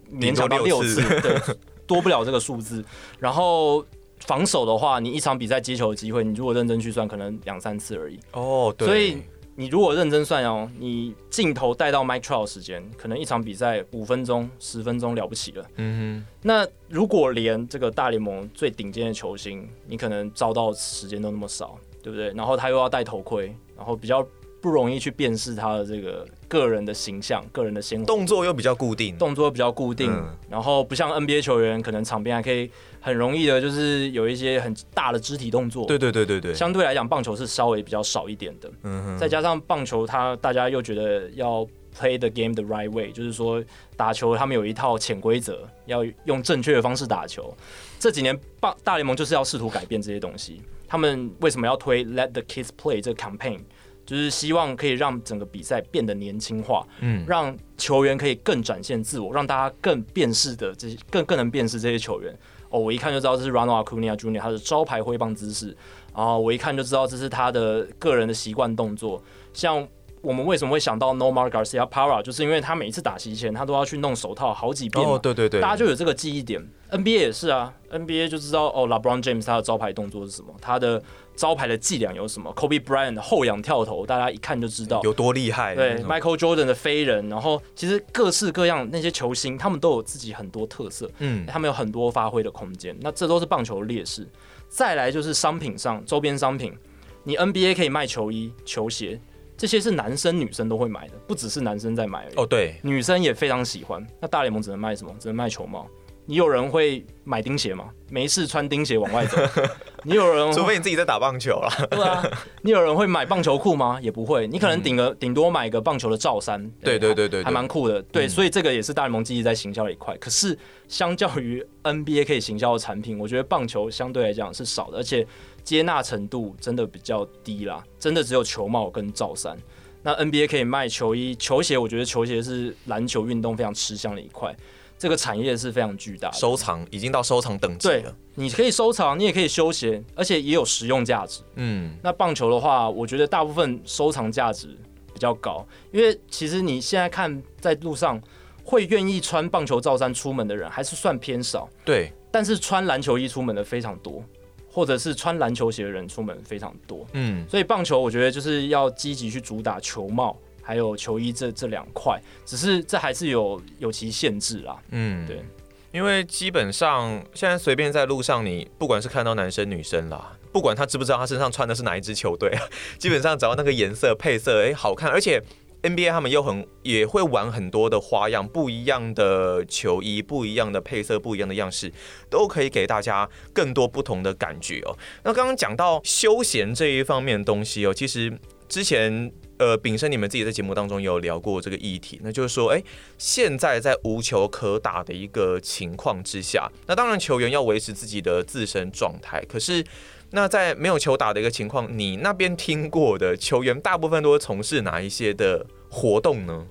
[0.10, 1.38] 勉强到六次，对，
[1.86, 2.82] 多不了这个数字。
[3.20, 3.86] 然后
[4.20, 8.18] 防守的话，你一场比赛接球的机会，你如果认真去算，可能两三次而已。
[8.32, 8.88] 哦，对。
[8.88, 9.22] 所以
[9.62, 15.64] 你如果认真算哦，你镜头带到 Mike Trout 时间，可能一场比赛五分钟、十分钟了不起了。
[15.76, 16.28] 嗯哼。
[16.42, 22.34] 那如果连这个大联盟最顶尖的球星，你可能照到时间都那么少，对不对？
[22.34, 24.26] 然后他又要戴头盔，然后比较
[24.60, 30.12] 不容易去辨识他的这个个人的形象、个人的鲜活，动作又比较固定，动作又比较固定。
[30.12, 32.72] 嗯、然后不像 NBA 球员，可能场边还可以。
[33.02, 35.86] 很容易的，就是有一些很大的肢体动作。
[35.88, 36.54] 对对对对对。
[36.54, 38.72] 相对来讲，棒球是稍微比较少一点的。
[38.84, 39.18] 嗯哼。
[39.18, 43.62] 再加上棒球，它大家又觉得要 play the game the right way，就是说
[43.98, 47.54] 打球他们有一套潜规则，要用正确的方式打球。
[48.00, 50.62] 这几年棒大联盟就是要试图改变这些东西。
[50.88, 53.62] 他们为什么要推 Let the Kids Play 这个 campaign？
[54.04, 62.38] 就是希望可以让整个比赛变得年轻化，嗯，让球员可以更展现自我，让大家更辨识的这些更更能辨识这些球员。
[62.72, 64.40] 哦，我一看就知道这是 Ronald Acuna Jr.
[64.40, 65.76] 他的招牌挥棒姿势，
[66.16, 69.22] 然后我一看就知道这是他的个人的习惯动作。
[69.54, 69.86] 像
[70.22, 75.06] 我们为什么会想到 Nomar Garcia Parra，就是因为他每一次打席前他都要去弄手套好几遍。
[75.06, 76.62] 哦，对对对，大家就有这个记忆点。
[76.92, 81.02] NBA 也是啊，NBA 就知道哦，LeBron James 他的招牌动作是什么，他的。
[81.34, 85.74] 招牌的伎俩有什么？Kobe Bryant 的后仰跳投，大家一看就知道有多厉害。
[85.74, 92.96] 对，Michael Jordan 的飞人，然后其实各式各样那些球星，他们都有自己很多特色，嗯，他们有很多发挥的空间。
[93.00, 94.28] 那这都是棒球的劣势。
[94.68, 96.78] 再来就是商品上，周边商品，
[97.24, 99.20] 你 NBA 可以卖球衣、球鞋，
[99.62, 102.34] 这些是男生女生都会买的，不只是男生在买而已。
[102.36, 104.04] 哦，对，女生也非常喜欢。
[104.20, 105.16] 那大联盟只能卖什么？
[105.20, 105.88] 只能卖球帽。
[106.26, 107.90] 你有人会买钉鞋吗？
[108.10, 109.38] 没事穿钉鞋往外走。
[110.04, 111.70] 你有人，除非你自己在打棒球啦。
[111.92, 112.24] 对啊，
[112.64, 114.00] 你有人会买棒球裤吗？
[114.02, 114.48] 也不会。
[114.48, 116.68] 你可能顶个顶多买个棒球的罩衫。
[116.82, 118.02] 对对对对，还蛮酷的。
[118.04, 120.16] 对，所以这个也是大联盟积极在行销的一块。
[120.18, 125.26] 可是相较于 NBA 可以行销的产品，我觉得棒球相对来讲是少的，而且
[125.64, 127.84] 接纳程度真的比较低啦。
[128.00, 129.58] 真的只有球帽跟罩衫。
[130.04, 134.56] 那 NBA 可以卖球衣、球鞋，我觉得球鞋是篮球运动非常吃香的一块。
[134.98, 138.02] 这个产业是非常巨大的，收藏已经到收藏等级了。
[138.02, 141.42] 对，你可以收藏，你也可以休闲，而且也有实用价值。
[141.56, 144.78] 嗯，那棒球的话，我觉得大部分收藏价值
[145.12, 148.22] 比较高，因为其实你现在看在路上
[148.64, 151.68] 会愿意穿棒球罩衫出门的人还是算偏少。
[151.84, 154.24] 对，但是穿篮球衣出门的非常多，
[154.72, 157.06] 或者是穿篮球鞋的人出门非常多。
[157.14, 160.38] 嗯，所以棒球我觉得就是要积极去主打球帽。
[160.64, 164.78] 还有球衣这这两块，只是这还是有有其限制啦。
[164.92, 165.44] 嗯，对，
[165.92, 172.62] 因为基本上现在随便在路上，你不管是看到男生女生啦，不管他知不知道他身上穿的是哪一支球队啊，
[173.00, 175.42] 基本上只要那个颜色配色，哎，好看，而且
[175.84, 181.92] NBA 他们又很也会玩很多的花样，不一样的球衣，不一样的配色，不一样的样式，
[182.30, 184.98] 都可以给大家更多不同的感觉哦。
[185.24, 189.32] 那刚刚讲到休闲这一方面的东西哦，其实之前。
[189.62, 192.84] 呃，秉生，你们自己在节目当中有聊过这个议题，那就是说，哎，
[193.20, 199.86] 现在在无球可打的一个情况之下，那当然球员要维持自己的自身状态，可是
[200.32, 206.66] 那在没有球打的一个情况，你那边听过的球员大部分都会从事哪一些的活动呢？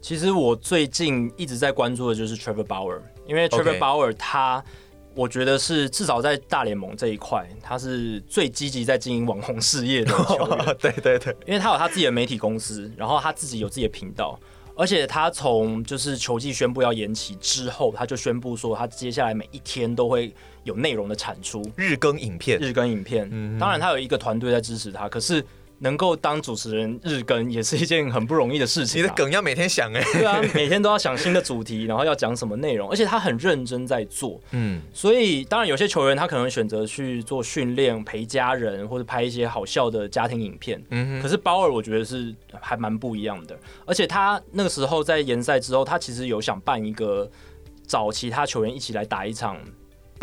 [0.00, 4.64] 其实我最近一直在关注的就是 Trevor Bauer，因为 Trevor Bauer 他。
[5.16, 10.74] 我觉得是至少在大联盟这一块，他是最积极在经营网红事业的球员。
[10.82, 14.36] 对对对，因为他有他自己的媒体公司，然后他自己有自己的频道，
[14.74, 20.34] 而且他从就是球季宣布要延期之后，他就宣布说他接下来每一天都会
[20.64, 23.28] 有内容的产出，日更影片，日更影片。
[23.30, 25.44] 嗯，当然他有一个团队在支持他，可是
[25.80, 29.02] 能够当主持人日更也是一件很不容易的事情。
[29.02, 34.40] 你的梗要每天想哎，对啊，每天都要想新的主题，然后要讲什么内容，而且他很认真在做。
[34.52, 40.82] 嗯，所以当然有些球员他可能选择去做训练、陪家人或者拍一些好笑的家庭影片。
[40.90, 47.28] 嗯，可是鲍尔我觉得是还蛮不一样的，而且他那个时候在联赛之后，他其实有想办一个
[47.86, 49.58] 找其他球员一起来打一场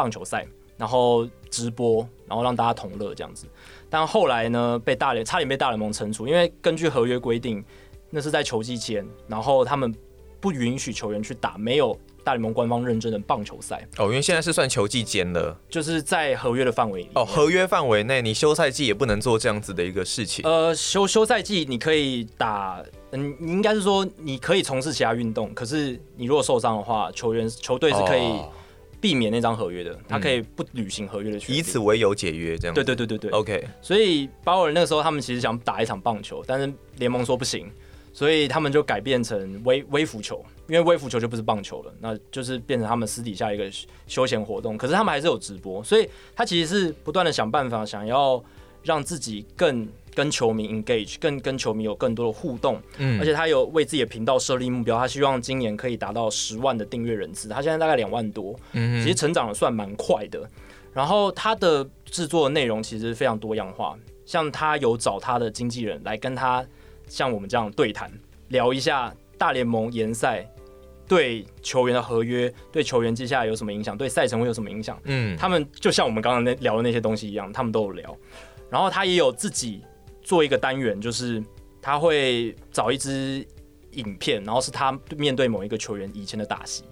[0.01, 0.47] 棒球赛，
[0.77, 3.45] 然后直播，然后让大家同乐这样子。
[3.87, 7.63] 但后来呢，被大联差点被大联盟惩处，因为根据合约规定，
[8.09, 9.93] 那是在球季间，然后他们
[10.39, 13.87] 不允许球员去打没有大联盟官方认证的棒球赛。
[13.99, 17.09] 哦，因为现在是算球季间了，就是在合约的范围里。
[17.13, 20.43] 哦，合约范围内，你休赛季也不能做这样子的一个事情。
[20.49, 28.41] 呃，休休赛季你可以打，嗯，你应该是说你可以从事其他运动，可是你如果受伤的话，球员球队是可以。
[29.01, 32.75] 哦避免那张合约的，他可以不履行合约的权利，以此为由解约，这样。
[32.75, 33.31] 对对对对对。
[33.31, 33.67] OK。
[33.81, 37.67] 所以鲍尔那个时候，他们其实想打一场棒球，但是联盟说不行，
[38.13, 43.67] 所以他们就改变成微微服球，因为微服球就不是棒球了，那就是变成他们私底下一个
[44.05, 44.77] 休闲活动。
[44.77, 48.43] 可是他们还是有直播，所以他其实是不断的想办法，想要
[48.83, 49.87] 让自己更。
[50.13, 60.47] 跟球迷 engage，更跟球迷有更多的互动，嗯，而且他有为自己的频道设立目标，他希望今年可以达到十万的订阅人次，他现在大概两万多，嗯，其实成长的算蛮快的。
[60.93, 66.65] 然后他的制作的内容其实非常多样化，像他有找他的经纪人来跟他
[67.07, 68.11] 像我们这样对谈，
[68.49, 70.45] 聊一下大联盟联赛
[71.07, 78.17] 对球员的合约，对球员接下来有什么影响，对赛程会有什么影响，嗯，他们就像我们刚刚那聊的那些东西一样，他们都有聊。
[78.69, 79.81] 然后他也有自己。
[80.31, 81.43] 做一个单元，就是
[81.81, 83.45] 他会找一支
[83.95, 86.85] 影片，然后是他面对某一个球员以前的打戏，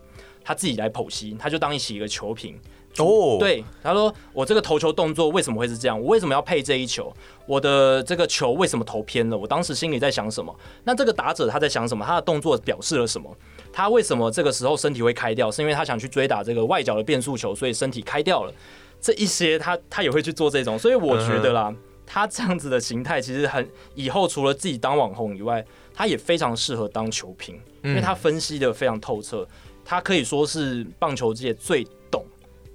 [0.44, 2.60] 他自己来剖析，他就当一起一个球评
[2.98, 3.06] 哦。
[3.06, 3.40] Oh.
[3.40, 5.98] 对，他说我这个投球动作为什么会是这样？
[5.98, 7.14] 我为什么要配这一球？
[7.46, 9.38] 我的这个球为什么投偏了？
[9.38, 10.54] 我当时心里在想什么？
[10.84, 12.06] 那这个打者他在想什么？
[12.06, 13.34] 他的动作表示了什么？
[13.72, 15.50] 他为什么这个时候身体会开掉？
[15.50, 18.54] 是因为他想去追打这个外角的变速球，所以身体开掉了。
[19.00, 21.72] 这一些他他也会去做这种，所以我觉得啦。
[21.72, 21.89] Uh.
[22.12, 29.48] 他这样子的形态其实很，以后除了自己当网红以外，他也非常适合当球评，因为他分析的非常透彻，
[29.86, 32.26] 他可以说是棒球界最懂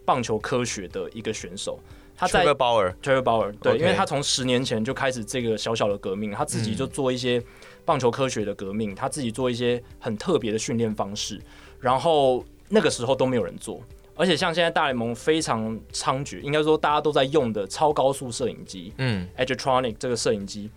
[0.05, 1.80] 棒球科学的一个选手。
[2.16, 7.43] 他在 Trevor Bauer，Trevor Bauer，对，因为他从十年前就开始这个小小的革命，他自己就做一些
[7.85, 11.41] 棒球科学的革命，他自己做一些很特别的训练方式，
[11.80, 13.82] 然后那个时候都没有人做。
[14.16, 20.70] 而且像现在大联盟非常猖獗，应该说大家都在用的超高速摄影机，嗯，Edgertronic 这个摄影机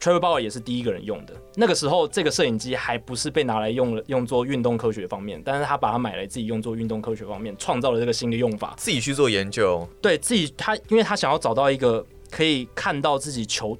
[0.00, 1.34] ，Trevor Bauer 也是第一个人用的。
[1.54, 9.88] 那个时候这个摄影机还不是被拿来用了用作运动科学方面，但是他把它买来自己用作运动科学方面，创造了这个新的用法，自己去做研究。
[10.00, 13.76] 对自己他，因为他想要找到一个可以看到自己球。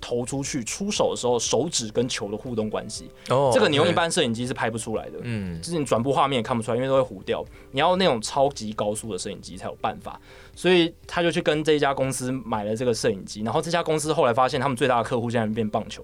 [0.00, 5.18] 投出去出手的时候，手指跟球的互动关系，oh, 这个你用一般摄影机是拍不出来的。
[5.22, 7.44] 嗯，就是你转播画面也看不出来，因为都会糊掉。
[7.72, 10.20] 你要那种超级高速的摄影机才有办法。
[10.54, 16.02] 所以他就去跟这一家公司买了这个摄影机，然后这家公司后来发现，他们最大的客户现在变棒球。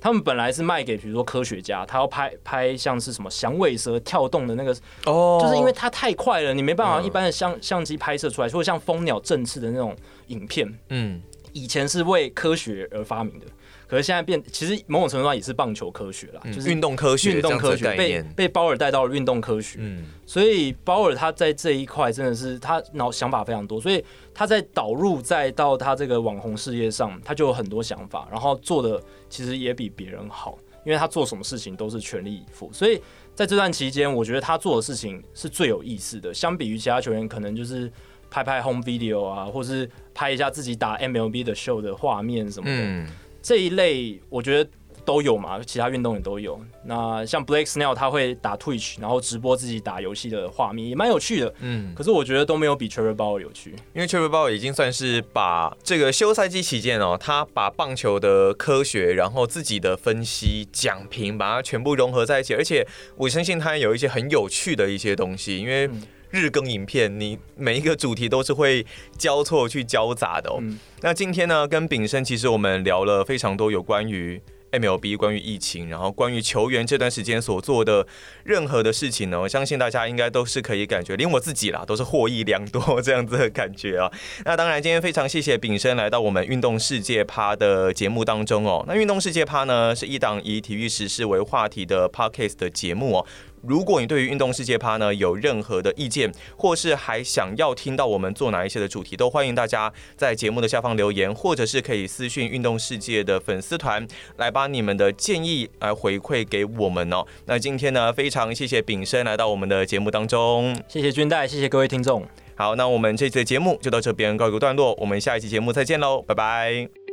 [0.00, 4.72] 他们本来是卖给比如说科学家，他要拍拍像是什么响尾蛇跳动的那个，
[5.06, 11.22] 哦，oh, 就是因为它太快了，你没办法一般的相相机拍摄出来，或者像蜂鸟振翅的那种影片，嗯。
[11.54, 13.46] 以前是为科学而发明的，
[13.86, 29.00] 可是现在变，其实某种程度上也是棒球科学啦，嗯、就是运动科学，运动科学被被鲍尔带到了运动科学，嗯，所以鲍尔他在这一块真的是他脑想法非常多，所以他在导入再到他这个网红事业上，他就有很多想法，然后做的
[29.30, 33.00] 其实也比别人好，因为他做什么事情都是全力以赴，所以
[33.32, 37.88] 在这段期间，我觉得他做的事情是最有意思的，相比于其他球员，可能就是。
[38.34, 43.06] 拍拍 home video 啊，或是拍一下自己打 MLB 的 show 的画面什么的，嗯、
[43.40, 44.68] 这一类我觉得
[45.04, 46.60] 都有嘛，其他运动也都有。
[46.84, 51.54] 那像 Blake Snell 他会打 Twitch，然后直播自己打游戏的画面，也蛮有趣的。
[51.60, 65.88] 嗯，可是我觉得都没有比 Trevor Bauer 有趣，因为 Trevor Bauer 已经算是把这个休赛季期间哦，他把棒球的科学，然后自己的分析、讲评，把它全部融合在一起，而且我相信他有一些很有趣的一些东西，因为。
[66.34, 68.84] 日更影片，你每一个主题都是会
[69.16, 70.58] 交错去交杂的哦。
[70.60, 78.04] 嗯、那今天呢，跟炳生其实我们聊了非常多有关于 MLB、关于疫情，然后关于球员这段时间所做的
[78.42, 84.10] 任何的事情呢，我相信大家应该都是可以感觉，连我自己啦都是获益良多这样子的感觉啊。
[84.44, 88.84] 那当然，今天非常谢谢炳生来到我们运动世界趴的节目当中哦。
[88.88, 93.26] 那运动世界趴呢，是一档以体育时事为话题的 Podcast 的节目哦。
[93.66, 104.06] 如果你对于运动世界趴呢有任何的意见，或是还想要听到我们做哪一些的主题，都欢迎大家在节目的下方留言，或者是可以私讯运动世界的粉丝团
[104.36, 107.24] 来把你们的建议来回馈给我们哦。
[107.46, 112.26] 那今天呢，非常谢谢炳生来到我们的节目当中，谢谢军代，谢谢各位听众。
[112.56, 117.03] 好，那我们这次的节目就到这边告一个段落，我们下一期节目再见喽，拜拜。